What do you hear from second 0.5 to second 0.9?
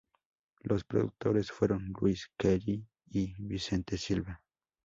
Los